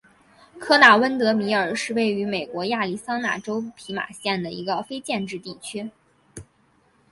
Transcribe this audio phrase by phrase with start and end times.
[0.59, 5.91] 科纳温德米尔是位于美国亚利桑那州皮马县的一个非建制地区。